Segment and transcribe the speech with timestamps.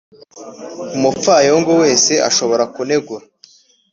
[0.97, 3.25] umupfayongo wese ashobora kunegura,